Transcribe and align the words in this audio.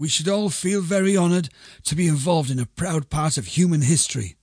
We 0.00 0.08
should 0.08 0.28
all 0.28 0.48
feel 0.48 0.80
very 0.80 1.14
honoured 1.14 1.50
to 1.84 1.94
be 1.94 2.08
involved 2.08 2.50
in 2.50 2.58
a 2.58 2.64
proud 2.64 3.10
part 3.10 3.36
of 3.36 3.48
human 3.48 3.82
history, 3.82 4.36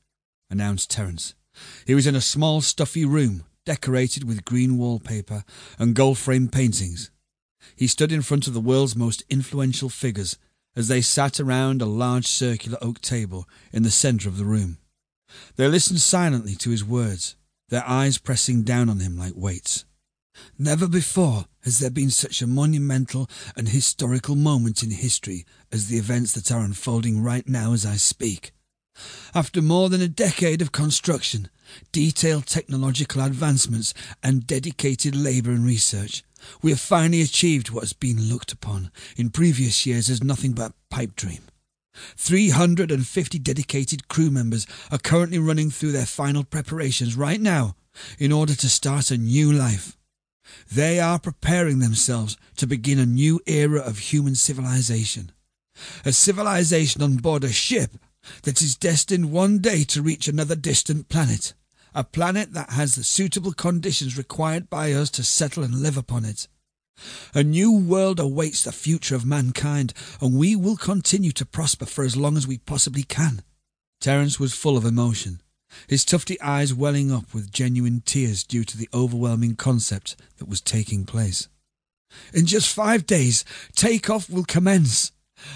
announced 0.51 0.91
Terence. 0.91 1.33
He 1.87 1.95
was 1.95 2.05
in 2.05 2.15
a 2.15 2.21
small, 2.21 2.61
stuffy 2.61 3.05
room 3.05 3.43
decorated 3.65 4.23
with 4.23 4.45
green 4.45 4.77
wallpaper 4.77 5.43
and 5.79 5.95
gold 5.95 6.19
framed 6.19 6.51
paintings. 6.51 7.09
He 7.75 7.87
stood 7.87 8.11
in 8.11 8.21
front 8.21 8.45
of 8.45 8.53
the 8.53 8.61
world's 8.61 8.95
most 8.95 9.23
influential 9.31 9.89
figures 9.89 10.37
as 10.75 10.89
they 10.89 11.01
sat 11.01 11.39
around 11.39 11.81
a 11.81 11.87
large 11.87 12.27
circular 12.27 12.77
oak 12.79 13.01
table 13.01 13.49
in 13.73 13.81
the 13.81 13.89
centre 13.89 14.29
of 14.29 14.37
the 14.37 14.45
room. 14.45 14.77
They 15.55 15.67
listened 15.67 16.01
silently 16.01 16.53
to 16.57 16.69
his 16.69 16.85
words, 16.85 17.35
their 17.69 17.83
eyes 17.87 18.19
pressing 18.19 18.61
down 18.61 18.91
on 18.91 18.99
him 18.99 19.17
like 19.17 19.33
weights. 19.35 19.85
Never 20.57 20.87
before 20.87 21.45
has 21.61 21.79
there 21.79 21.89
been 21.89 22.09
such 22.09 22.41
a 22.41 22.47
monumental 22.47 23.29
and 23.55 23.69
historical 23.69 24.35
moment 24.35 24.83
in 24.83 24.91
history 24.91 25.45
as 25.71 25.87
the 25.87 25.97
events 25.97 26.33
that 26.33 26.51
are 26.51 26.63
unfolding 26.63 27.21
right 27.21 27.47
now 27.47 27.73
as 27.73 27.85
I 27.85 27.95
speak. 27.95 28.51
After 29.35 29.61
more 29.61 29.89
than 29.89 30.01
a 30.01 30.07
decade 30.07 30.61
of 30.61 30.71
construction, 30.71 31.49
detailed 31.91 32.47
technological 32.47 33.21
advancements, 33.21 33.93
and 34.23 34.47
dedicated 34.47 35.15
labour 35.15 35.51
and 35.51 35.65
research, 35.65 36.23
we 36.61 36.71
have 36.71 36.79
finally 36.79 37.21
achieved 37.21 37.69
what 37.69 37.83
has 37.83 37.93
been 37.93 38.29
looked 38.29 38.51
upon 38.51 38.91
in 39.15 39.29
previous 39.29 39.85
years 39.85 40.09
as 40.09 40.23
nothing 40.23 40.53
but 40.53 40.71
a 40.71 40.95
pipe 40.95 41.15
dream. 41.15 41.41
350 42.15 43.39
dedicated 43.39 44.07
crew 44.07 44.29
members 44.29 44.67
are 44.91 44.99
currently 44.99 45.39
running 45.39 45.69
through 45.69 45.91
their 45.91 46.05
final 46.05 46.43
preparations 46.43 47.15
right 47.15 47.41
now 47.41 47.75
in 48.19 48.31
order 48.31 48.55
to 48.55 48.69
start 48.69 49.11
a 49.11 49.17
new 49.17 49.51
life. 49.51 49.97
They 50.71 50.99
are 50.99 51.19
preparing 51.19 51.79
themselves 51.79 52.37
to 52.57 52.67
begin 52.67 52.99
a 52.99 53.05
new 53.05 53.39
era 53.45 53.79
of 53.79 53.99
human 53.99 54.35
civilization. 54.35 55.31
A 56.05 56.11
civilization 56.11 57.01
on 57.01 57.17
board 57.17 57.43
a 57.43 57.51
ship 57.51 57.97
that 58.43 58.61
is 58.61 58.75
destined 58.75 59.31
one 59.31 59.59
day 59.59 59.83
to 59.85 60.01
reach 60.01 60.27
another 60.27 60.55
distant 60.55 61.09
planet. 61.09 61.53
A 61.93 62.03
planet 62.03 62.53
that 62.53 62.71
has 62.71 62.95
the 62.95 63.03
suitable 63.03 63.53
conditions 63.53 64.17
required 64.17 64.69
by 64.69 64.91
us 64.91 65.09
to 65.11 65.23
settle 65.23 65.63
and 65.63 65.81
live 65.81 65.97
upon 65.97 66.25
it. 66.25 66.47
A 67.33 67.43
new 67.43 67.71
world 67.71 68.19
awaits 68.19 68.63
the 68.63 68.71
future 68.71 69.15
of 69.15 69.25
mankind, 69.25 69.93
and 70.19 70.37
we 70.37 70.55
will 70.55 70.77
continue 70.77 71.31
to 71.33 71.45
prosper 71.45 71.85
for 71.85 72.03
as 72.03 72.17
long 72.17 72.37
as 72.37 72.47
we 72.47 72.57
possibly 72.57 73.03
can. 73.03 73.43
Terence 74.01 74.39
was 74.39 74.53
full 74.53 74.77
of 74.77 74.85
emotion, 74.85 75.41
his 75.87 76.05
tufty 76.05 76.39
eyes 76.41 76.73
welling 76.73 77.11
up 77.11 77.33
with 77.33 77.51
genuine 77.51 78.01
tears 78.05 78.43
due 78.43 78.63
to 78.63 78.77
the 78.77 78.89
overwhelming 78.93 79.55
concept 79.55 80.15
that 80.37 80.49
was 80.49 80.61
taking 80.61 81.05
place. 81.05 81.47
In 82.33 82.45
just 82.45 82.73
five 82.73 83.05
days, 83.05 83.43
takeoff 83.75 84.29
will 84.29 84.45
commence, 84.45 85.11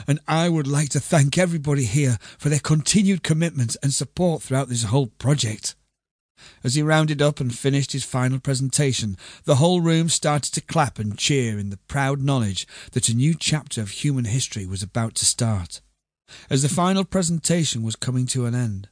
and 0.07 0.19
I 0.27 0.49
would 0.49 0.67
like 0.67 0.89
to 0.89 0.99
thank 0.99 1.37
everybody 1.37 1.85
here 1.85 2.17
for 2.37 2.49
their 2.49 2.59
continued 2.59 3.23
commitment 3.23 3.77
and 3.81 3.93
support 3.93 4.43
throughout 4.43 4.69
this 4.69 4.83
whole 4.83 5.07
project. 5.07 5.75
As 6.63 6.75
he 6.75 6.81
rounded 6.81 7.21
up 7.21 7.39
and 7.39 7.55
finished 7.55 7.91
his 7.91 8.03
final 8.03 8.39
presentation, 8.39 9.17
the 9.45 9.55
whole 9.55 9.81
room 9.81 10.09
started 10.09 10.53
to 10.53 10.61
clap 10.61 10.97
and 10.99 11.17
cheer 11.17 11.59
in 11.59 11.69
the 11.69 11.77
proud 11.77 12.21
knowledge 12.21 12.67
that 12.93 13.09
a 13.09 13.13
new 13.13 13.35
chapter 13.35 13.81
of 13.81 13.91
human 13.91 14.25
history 14.25 14.65
was 14.65 14.81
about 14.81 15.15
to 15.15 15.25
start. 15.25 15.81
As 16.49 16.61
the 16.61 16.69
final 16.69 17.03
presentation 17.03 17.83
was 17.83 17.95
coming 17.95 18.25
to 18.27 18.45
an 18.45 18.55
end, 18.55 18.89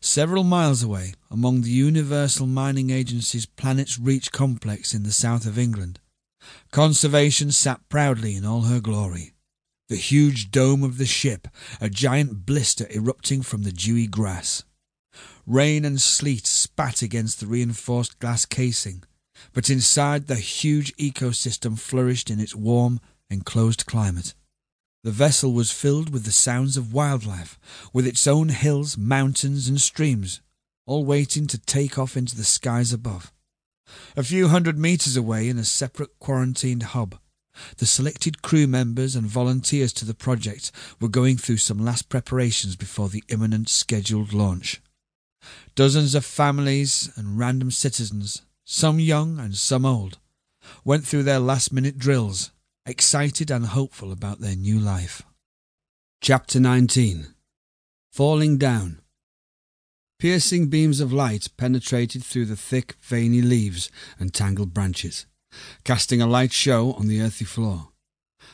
several 0.00 0.44
miles 0.44 0.82
away, 0.82 1.14
among 1.30 1.62
the 1.62 1.70
Universal 1.70 2.46
Mining 2.46 2.90
Agency's 2.90 3.46
Planet's 3.46 3.98
Reach 3.98 4.32
complex 4.32 4.94
in 4.94 5.02
the 5.02 5.12
south 5.12 5.46
of 5.46 5.58
England, 5.58 6.00
conservation 6.70 7.50
sat 7.50 7.88
proudly 7.88 8.34
in 8.34 8.44
all 8.44 8.62
her 8.62 8.80
glory. 8.80 9.32
The 9.88 9.96
huge 9.96 10.50
dome 10.50 10.82
of 10.82 10.98
the 10.98 11.06
ship, 11.06 11.48
a 11.80 11.88
giant 11.88 12.44
blister 12.44 12.86
erupting 12.90 13.42
from 13.42 13.62
the 13.62 13.72
dewy 13.72 14.06
grass. 14.06 14.64
Rain 15.46 15.84
and 15.84 16.00
sleet 16.00 16.46
spat 16.46 17.00
against 17.00 17.40
the 17.40 17.46
reinforced 17.46 18.18
glass 18.18 18.44
casing, 18.44 19.02
but 19.52 19.70
inside 19.70 20.26
the 20.26 20.36
huge 20.36 20.94
ecosystem 20.96 21.78
flourished 21.78 22.30
in 22.30 22.38
its 22.38 22.54
warm, 22.54 23.00
enclosed 23.30 23.86
climate. 23.86 24.34
The 25.04 25.10
vessel 25.12 25.52
was 25.52 25.70
filled 25.70 26.10
with 26.10 26.24
the 26.24 26.32
sounds 26.32 26.76
of 26.76 26.92
wildlife, 26.92 27.58
with 27.92 28.06
its 28.06 28.26
own 28.26 28.48
hills, 28.48 28.98
mountains, 28.98 29.68
and 29.68 29.80
streams, 29.80 30.40
all 30.86 31.04
waiting 31.04 31.46
to 31.48 31.58
take 31.58 31.98
off 31.98 32.16
into 32.16 32.36
the 32.36 32.44
skies 32.44 32.92
above. 32.92 33.32
A 34.16 34.22
few 34.22 34.48
hundred 34.48 34.78
meters 34.78 35.16
away, 35.16 35.48
in 35.48 35.58
a 35.58 35.64
separate 35.64 36.18
quarantined 36.18 36.82
hub, 36.82 37.18
the 37.78 37.86
selected 37.86 38.42
crew 38.42 38.66
members 38.66 39.16
and 39.16 39.26
volunteers 39.26 39.92
to 39.94 40.04
the 40.04 40.14
project 40.14 40.70
were 41.00 41.08
going 41.08 41.36
through 41.36 41.56
some 41.56 41.78
last 41.78 42.08
preparations 42.08 42.76
before 42.76 43.08
the 43.08 43.24
imminent 43.28 43.68
scheduled 43.68 44.32
launch. 44.32 44.80
Dozens 45.74 46.14
of 46.14 46.24
families 46.24 47.10
and 47.16 47.38
random 47.38 47.70
citizens, 47.70 48.42
some 48.64 49.00
young 49.00 49.38
and 49.38 49.56
some 49.56 49.86
old, 49.86 50.18
went 50.84 51.06
through 51.06 51.22
their 51.22 51.38
last 51.38 51.72
minute 51.72 51.98
drills, 51.98 52.50
excited 52.88 53.50
and 53.50 53.66
hopeful 53.66 54.10
about 54.10 54.40
their 54.40 54.56
new 54.56 54.78
life. 54.78 55.22
Chapter 56.22 56.58
19 56.58 57.34
Falling 58.10 58.56
Down 58.56 59.02
Piercing 60.18 60.68
beams 60.68 60.98
of 60.98 61.12
light 61.12 61.48
penetrated 61.58 62.24
through 62.24 62.46
the 62.46 62.56
thick, 62.56 62.94
veiny 63.02 63.42
leaves 63.42 63.90
and 64.18 64.32
tangled 64.32 64.72
branches, 64.72 65.26
casting 65.84 66.22
a 66.22 66.26
light 66.26 66.50
show 66.50 66.94
on 66.94 67.08
the 67.08 67.20
earthy 67.20 67.44
floor. 67.44 67.90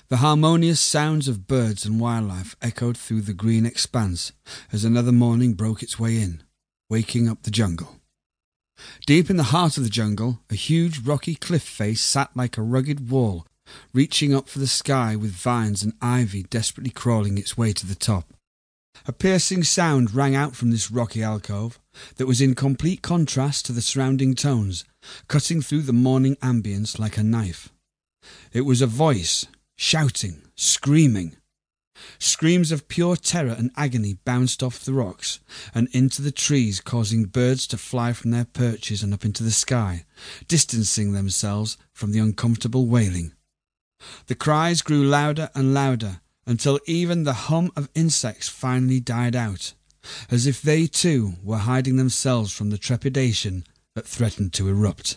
The 0.08 0.16
harmonious 0.16 0.80
sounds 0.80 1.28
of 1.28 1.46
birds 1.46 1.86
and 1.86 2.00
wildlife 2.00 2.56
echoed 2.60 2.98
through 2.98 3.22
the 3.22 3.34
green 3.34 3.64
expanse 3.64 4.32
as 4.72 4.84
another 4.84 5.12
morning 5.12 5.54
broke 5.54 5.80
its 5.80 6.00
way 6.00 6.20
in, 6.20 6.42
waking 6.90 7.28
up 7.28 7.44
the 7.44 7.52
jungle. 7.52 8.00
Deep 9.06 9.30
in 9.30 9.36
the 9.36 9.44
heart 9.54 9.76
of 9.76 9.84
the 9.84 9.88
jungle, 9.88 10.40
a 10.50 10.56
huge 10.56 11.06
rocky 11.06 11.36
cliff 11.36 11.62
face 11.62 12.02
sat 12.02 12.36
like 12.36 12.58
a 12.58 12.62
rugged 12.62 13.08
wall, 13.08 13.46
reaching 13.92 14.34
up 14.34 14.48
for 14.48 14.58
the 14.58 14.66
sky 14.66 15.16
with 15.16 15.30
vines 15.30 15.82
and 15.82 15.94
ivy 16.02 16.42
desperately 16.44 16.90
crawling 16.90 17.38
its 17.38 17.56
way 17.56 17.72
to 17.72 17.86
the 17.86 17.94
top. 17.94 18.32
A 19.06 19.12
piercing 19.12 19.64
sound 19.64 20.14
rang 20.14 20.34
out 20.34 20.54
from 20.54 20.70
this 20.70 20.90
rocky 20.90 21.22
alcove 21.22 21.78
that 22.16 22.26
was 22.26 22.40
in 22.40 22.54
complete 22.54 23.02
contrast 23.02 23.66
to 23.66 23.72
the 23.72 23.82
surrounding 23.82 24.34
tones, 24.34 24.84
cutting 25.28 25.62
through 25.62 25.82
the 25.82 25.92
morning 25.92 26.36
ambience 26.36 26.98
like 26.98 27.16
a 27.16 27.22
knife. 27.22 27.72
It 28.52 28.62
was 28.62 28.80
a 28.80 28.86
voice, 28.86 29.46
shouting, 29.76 30.42
screaming. 30.54 31.36
Screams 32.18 32.72
of 32.72 32.88
pure 32.88 33.16
terror 33.16 33.54
and 33.56 33.70
agony 33.76 34.14
bounced 34.24 34.62
off 34.62 34.80
the 34.80 34.92
rocks 34.92 35.38
and 35.74 35.88
into 35.92 36.22
the 36.22 36.32
trees, 36.32 36.80
causing 36.80 37.26
birds 37.26 37.66
to 37.68 37.76
fly 37.76 38.12
from 38.12 38.30
their 38.30 38.44
perches 38.44 39.02
and 39.02 39.14
up 39.14 39.24
into 39.24 39.42
the 39.42 39.50
sky, 39.50 40.04
distancing 40.48 41.12
themselves 41.12 41.76
from 41.92 42.12
the 42.12 42.18
uncomfortable 42.18 42.86
wailing. 42.86 43.32
The 44.26 44.34
cries 44.34 44.82
grew 44.82 45.06
louder 45.06 45.50
and 45.54 45.72
louder 45.72 46.20
until 46.46 46.78
even 46.86 47.24
the 47.24 47.32
hum 47.32 47.70
of 47.76 47.88
insects 47.94 48.48
finally 48.48 49.00
died 49.00 49.34
out, 49.34 49.72
as 50.30 50.46
if 50.46 50.60
they 50.60 50.86
too 50.86 51.34
were 51.42 51.58
hiding 51.58 51.96
themselves 51.96 52.52
from 52.52 52.70
the 52.70 52.78
trepidation 52.78 53.64
that 53.94 54.06
threatened 54.06 54.52
to 54.54 54.68
erupt. 54.68 55.16